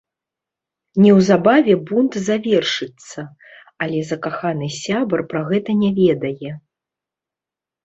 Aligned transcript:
Неўзабаве 1.03 1.73
бунт 1.89 2.17
завершыцца, 2.29 3.19
але 3.87 3.99
закаханы 4.11 4.67
сябар 4.81 5.19
пра 5.35 5.41
гэта 5.53 5.71
не 5.85 5.95
ведае. 6.03 6.51